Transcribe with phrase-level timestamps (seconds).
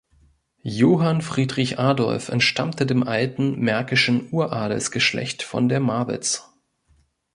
[0.63, 6.43] Johann Friedrich Adolf entstammte dem alten märkischen Uradelsgeschlechts von der Marwitz.